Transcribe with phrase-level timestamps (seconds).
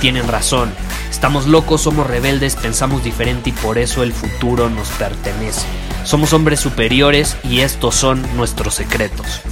[0.00, 0.72] tienen razón.
[1.10, 5.66] Estamos locos, somos rebeldes, pensamos diferente y por eso el futuro nos pertenece.
[6.04, 9.42] Somos hombres superiores y estos son nuestros secretos.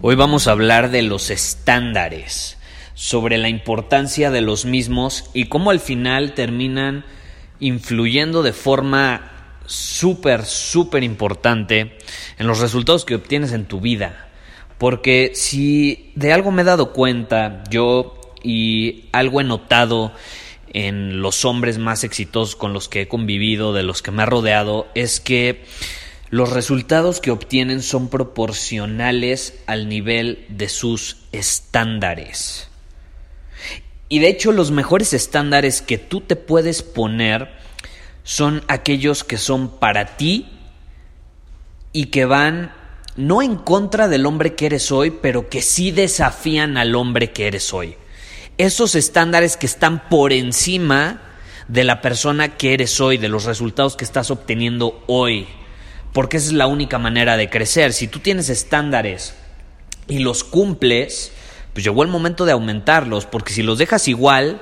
[0.00, 2.56] Hoy vamos a hablar de los estándares,
[2.94, 7.04] sobre la importancia de los mismos y cómo al final terminan
[7.58, 9.32] influyendo de forma
[9.66, 11.98] súper, súper importante
[12.38, 14.29] en los resultados que obtienes en tu vida.
[14.80, 20.10] Porque si de algo me he dado cuenta yo y algo he notado
[20.72, 24.26] en los hombres más exitosos con los que he convivido, de los que me ha
[24.26, 25.66] rodeado, es que
[26.30, 32.70] los resultados que obtienen son proporcionales al nivel de sus estándares.
[34.08, 37.50] Y de hecho los mejores estándares que tú te puedes poner
[38.24, 40.48] son aquellos que son para ti
[41.92, 42.79] y que van
[43.20, 47.46] no en contra del hombre que eres hoy, pero que sí desafían al hombre que
[47.46, 47.96] eres hoy.
[48.58, 51.22] Esos estándares que están por encima
[51.68, 55.46] de la persona que eres hoy, de los resultados que estás obteniendo hoy
[56.12, 57.92] porque esa es la única manera de crecer.
[57.92, 59.34] Si tú tienes estándares
[60.08, 61.32] y los cumples,
[61.72, 64.60] pues llegó el momento de aumentarlos, porque si los dejas igual,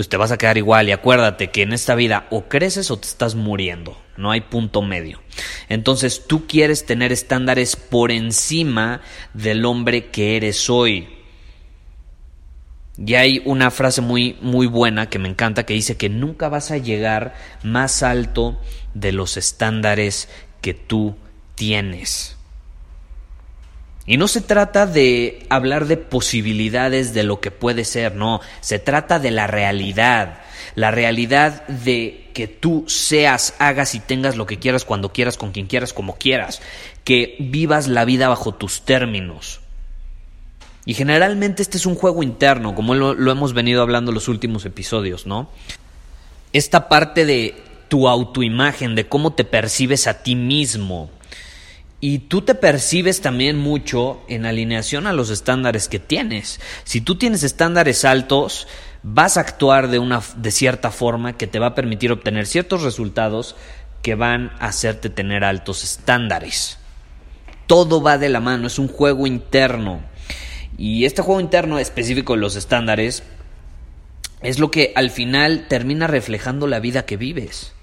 [0.00, 2.98] pues te vas a quedar igual y acuérdate que en esta vida o creces o
[2.98, 5.20] te estás muriendo, no hay punto medio.
[5.68, 9.02] Entonces tú quieres tener estándares por encima
[9.34, 11.10] del hombre que eres hoy.
[12.96, 16.70] Y hay una frase muy muy buena que me encanta que dice que nunca vas
[16.70, 18.58] a llegar más alto
[18.94, 20.30] de los estándares
[20.62, 21.14] que tú
[21.56, 22.38] tienes.
[24.10, 28.80] Y no se trata de hablar de posibilidades de lo que puede ser, no, se
[28.80, 30.40] trata de la realidad,
[30.74, 35.52] la realidad de que tú seas, hagas y tengas lo que quieras cuando quieras, con
[35.52, 36.60] quien quieras, como quieras,
[37.04, 39.60] que vivas la vida bajo tus términos.
[40.84, 44.64] Y generalmente este es un juego interno, como lo, hemos venido hablando en los últimos
[44.64, 45.48] episodios, ¿no?
[46.52, 47.54] Esta parte de
[47.86, 51.12] tu autoimagen, de cómo te percibes a ti mismo.
[52.00, 56.58] Y tú te percibes también mucho en alineación a los estándares que tienes.
[56.84, 58.66] Si tú tienes estándares altos,
[59.02, 62.82] vas a actuar de una de cierta forma que te va a permitir obtener ciertos
[62.82, 63.54] resultados
[64.00, 66.78] que van a hacerte tener altos estándares.
[67.66, 70.00] Todo va de la mano, es un juego interno.
[70.78, 73.22] Y este juego interno específico de los estándares
[74.40, 77.74] es lo que al final termina reflejando la vida que vives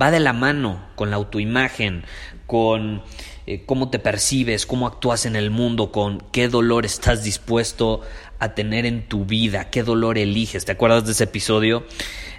[0.00, 2.04] va de la mano con la autoimagen,
[2.46, 3.02] con
[3.46, 8.02] eh, cómo te percibes, cómo actúas en el mundo, con qué dolor estás dispuesto
[8.38, 10.64] a tener en tu vida, qué dolor eliges.
[10.64, 11.84] ¿Te acuerdas de ese episodio?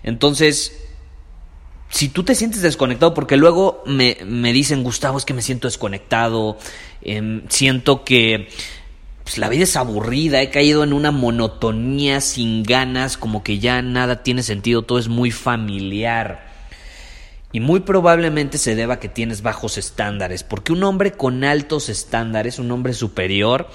[0.04, 0.88] Entonces,
[1.90, 5.68] si tú te sientes desconectado, porque luego me, me dicen, Gustavo, es que me siento
[5.68, 6.58] desconectado,
[7.02, 8.50] em, siento que
[9.24, 13.82] pues, la vida es aburrida, he caído en una monotonía sin ganas, como que ya
[13.82, 16.47] nada tiene sentido, todo es muy familiar.
[17.58, 21.90] Y muy probablemente se deba a que tienes bajos estándares, porque un hombre con altos
[21.90, 23.68] estándares, un hombre superior,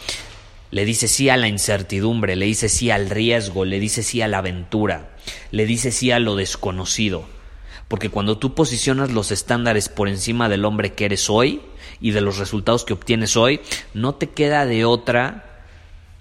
[0.70, 4.28] le dice sí a la incertidumbre, le dice sí al riesgo, le dice sí a
[4.28, 5.10] la aventura,
[5.50, 7.24] le dice sí a lo desconocido.
[7.88, 11.60] Porque cuando tú posicionas los estándares por encima del hombre que eres hoy
[12.00, 13.62] y de los resultados que obtienes hoy,
[13.94, 15.64] no te queda de otra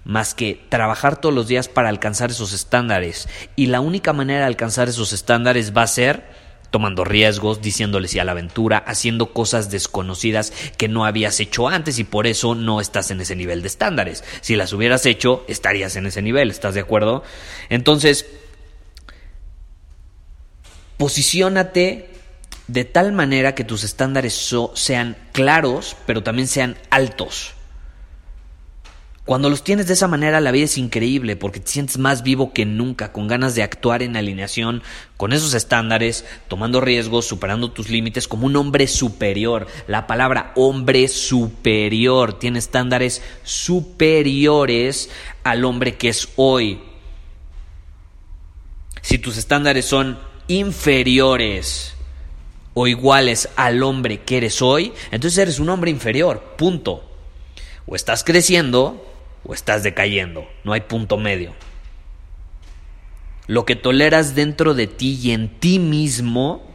[0.02, 3.28] más que trabajar todos los días para alcanzar esos estándares.
[3.54, 6.31] Y la única manera de alcanzar esos estándares va a ser
[6.72, 12.00] tomando riesgos, diciéndole sí a la aventura, haciendo cosas desconocidas que no habías hecho antes
[12.00, 14.24] y por eso no estás en ese nivel de estándares.
[14.40, 17.22] Si las hubieras hecho, estarías en ese nivel, ¿estás de acuerdo?
[17.68, 18.26] Entonces,
[20.96, 22.08] posiciónate
[22.68, 27.52] de tal manera que tus estándares sean claros, pero también sean altos.
[29.24, 32.52] Cuando los tienes de esa manera, la vida es increíble porque te sientes más vivo
[32.52, 34.82] que nunca, con ganas de actuar en alineación
[35.16, 39.68] con esos estándares, tomando riesgos, superando tus límites como un hombre superior.
[39.86, 45.08] La palabra hombre superior tiene estándares superiores
[45.44, 46.80] al hombre que es hoy.
[49.02, 50.18] Si tus estándares son
[50.48, 51.94] inferiores
[52.74, 57.08] o iguales al hombre que eres hoy, entonces eres un hombre inferior, punto.
[57.86, 59.11] O estás creciendo
[59.44, 61.54] o estás decayendo, no hay punto medio.
[63.46, 66.72] Lo que toleras dentro de ti y en ti mismo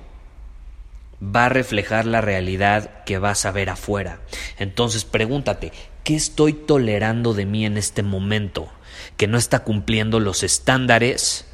[1.23, 4.19] va a reflejar la realidad que vas a ver afuera.
[4.57, 5.71] Entonces pregúntate,
[6.03, 8.69] ¿qué estoy tolerando de mí en este momento
[9.15, 11.45] que no está cumpliendo los estándares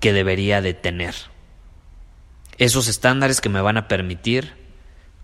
[0.00, 1.14] que debería de tener?
[2.58, 4.54] Esos estándares que me van a permitir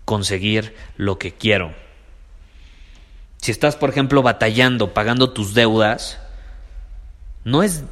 [0.05, 1.73] conseguir lo que quiero.
[3.43, 6.17] Si estás, por ejemplo, batallando, pagando tus deudas,
[7.43, 7.83] no es,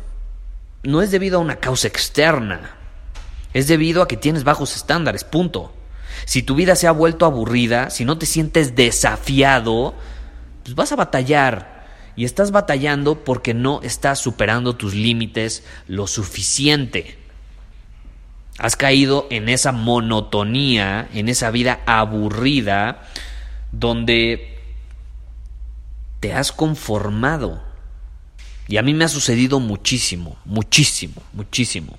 [0.81, 2.77] no es debido a una causa externa,
[3.53, 5.73] es debido a que tienes bajos estándares, punto.
[6.23, 9.93] Si tu vida se ha vuelto aburrida, si no te sientes desafiado,
[10.63, 11.85] pues vas a batallar.
[12.15, 17.17] Y estás batallando porque no estás superando tus límites lo suficiente.
[18.57, 23.01] Has caído en esa monotonía, en esa vida aburrida,
[23.73, 24.60] donde
[26.21, 27.61] te has conformado.
[28.69, 31.97] Y a mí me ha sucedido muchísimo, muchísimo, muchísimo.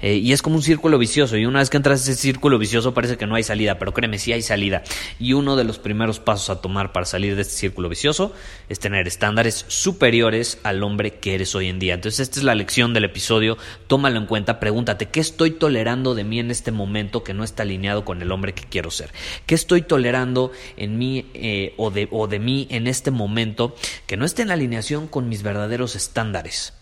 [0.00, 1.36] Eh, y es como un círculo vicioso.
[1.36, 3.92] Y una vez que entras en ese círculo vicioso parece que no hay salida, pero
[3.92, 4.82] créeme, sí hay salida.
[5.18, 8.32] Y uno de los primeros pasos a tomar para salir de este círculo vicioso
[8.68, 11.94] es tener estándares superiores al hombre que eres hoy en día.
[11.94, 13.58] Entonces esta es la lección del episodio.
[13.86, 17.64] Tómalo en cuenta, pregúntate, ¿qué estoy tolerando de mí en este momento que no está
[17.64, 19.10] alineado con el hombre que quiero ser?
[19.46, 23.74] ¿Qué estoy tolerando en mí eh, o, de, o de mí en este momento
[24.06, 26.72] que no esté en alineación con mis verdaderos estándares?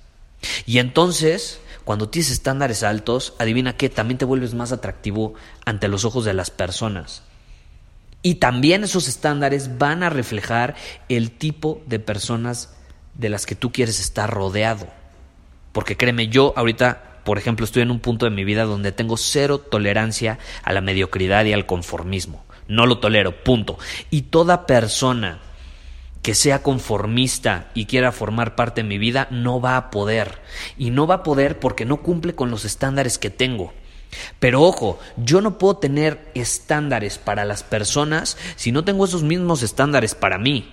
[0.67, 5.35] Y entonces cuando tienes estándares altos, adivina qué, también te vuelves más atractivo
[5.65, 7.23] ante los ojos de las personas.
[8.23, 10.75] Y también esos estándares van a reflejar
[11.09, 12.75] el tipo de personas
[13.15, 14.89] de las que tú quieres estar rodeado.
[15.71, 19.17] Porque créeme, yo ahorita, por ejemplo, estoy en un punto de mi vida donde tengo
[19.17, 22.45] cero tolerancia a la mediocridad y al conformismo.
[22.67, 23.79] No lo tolero, punto.
[24.11, 25.39] Y toda persona
[26.27, 30.41] que sea conformista y quiera formar parte de mi vida, no va a poder.
[30.77, 33.73] Y no va a poder porque no cumple con los estándares que tengo.
[34.41, 39.63] Pero ojo, yo no puedo tener estándares para las personas si no tengo esos mismos
[39.63, 40.69] estándares para mí.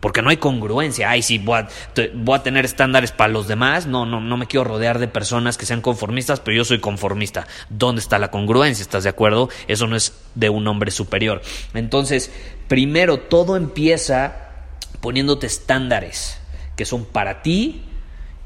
[0.00, 1.10] Porque no hay congruencia.
[1.10, 3.86] Ay, sí, voy a, tener estándares para los demás.
[3.86, 7.46] No, no, no me quiero rodear de personas que sean conformistas, pero yo soy conformista.
[7.68, 8.80] ¿Dónde está la congruencia?
[8.80, 9.50] ¿Estás de acuerdo?
[9.68, 11.42] Eso no es de un hombre superior.
[11.74, 12.32] Entonces,
[12.68, 14.40] primero, todo empieza
[15.04, 16.38] poniéndote estándares
[16.76, 17.82] que son para ti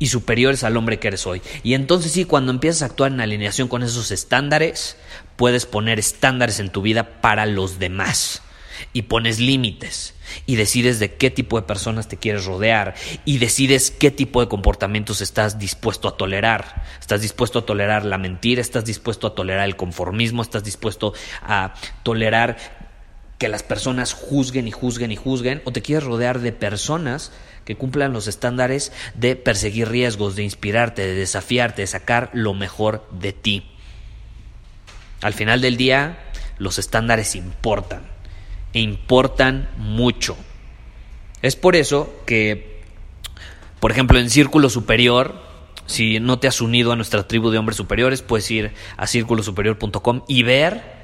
[0.00, 1.40] y superiores al hombre que eres hoy.
[1.62, 4.96] Y entonces sí, cuando empiezas a actuar en alineación con esos estándares,
[5.36, 8.42] puedes poner estándares en tu vida para los demás.
[8.92, 10.14] Y pones límites
[10.46, 12.94] y decides de qué tipo de personas te quieres rodear
[13.24, 16.82] y decides qué tipo de comportamientos estás dispuesto a tolerar.
[17.00, 21.12] Estás dispuesto a tolerar la mentira, estás dispuesto a tolerar el conformismo, estás dispuesto
[21.42, 22.56] a tolerar
[23.38, 27.32] que las personas juzguen y juzguen y juzguen, o te quieres rodear de personas
[27.64, 33.06] que cumplan los estándares de perseguir riesgos, de inspirarte, de desafiarte, de sacar lo mejor
[33.12, 33.70] de ti.
[35.20, 36.18] Al final del día,
[36.58, 38.02] los estándares importan,
[38.72, 40.36] e importan mucho.
[41.42, 42.82] Es por eso que,
[43.78, 45.40] por ejemplo, en Círculo Superior,
[45.86, 50.22] si no te has unido a nuestra tribu de hombres superiores, puedes ir a círculosuperior.com
[50.26, 50.97] y ver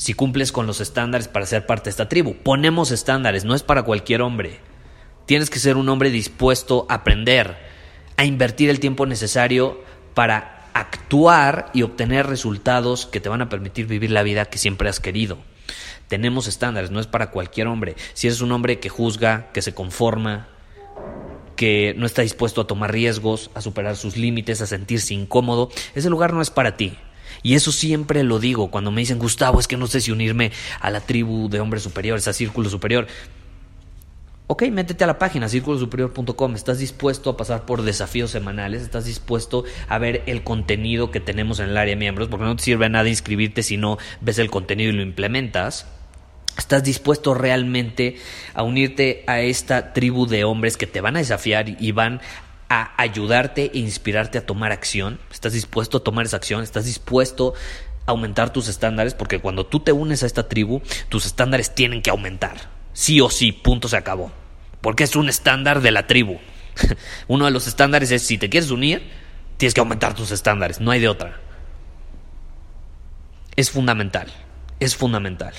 [0.00, 2.34] si cumples con los estándares para ser parte de esta tribu.
[2.34, 4.58] Ponemos estándares, no es para cualquier hombre.
[5.26, 7.58] Tienes que ser un hombre dispuesto a aprender,
[8.16, 13.86] a invertir el tiempo necesario para actuar y obtener resultados que te van a permitir
[13.86, 15.36] vivir la vida que siempre has querido.
[16.08, 17.94] Tenemos estándares, no es para cualquier hombre.
[18.14, 20.48] Si eres un hombre que juzga, que se conforma,
[21.56, 26.08] que no está dispuesto a tomar riesgos, a superar sus límites, a sentirse incómodo, ese
[26.08, 26.96] lugar no es para ti.
[27.42, 30.52] Y eso siempre lo digo cuando me dicen, Gustavo, es que no sé si unirme
[30.80, 33.06] a la tribu de hombres superiores, a Círculo Superior.
[34.52, 36.56] Ok, métete a la página círculosuperior.com.
[36.56, 38.82] ¿Estás dispuesto a pasar por desafíos semanales?
[38.82, 42.26] ¿Estás dispuesto a ver el contenido que tenemos en el área de miembros?
[42.26, 45.86] Porque no te sirve nada inscribirte si no ves el contenido y lo implementas.
[46.58, 48.16] ¿Estás dispuesto realmente
[48.52, 52.20] a unirte a esta tribu de hombres que te van a desafiar y van
[52.70, 55.18] a ayudarte e inspirarte a tomar acción?
[55.30, 56.62] ¿Estás dispuesto a tomar esa acción?
[56.62, 57.52] ¿Estás dispuesto
[58.06, 59.12] a aumentar tus estándares?
[59.12, 62.70] Porque cuando tú te unes a esta tribu, tus estándares tienen que aumentar.
[62.94, 64.32] Sí o sí, punto se acabó.
[64.80, 66.38] Porque es un estándar de la tribu.
[67.28, 69.02] Uno de los estándares es si te quieres unir,
[69.56, 71.40] tienes que aumentar tus estándares, no hay de otra.
[73.56, 74.32] Es fundamental,
[74.78, 75.54] es fundamental.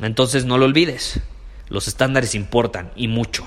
[0.00, 1.20] Entonces no lo olvides,
[1.68, 3.46] los estándares importan y mucho.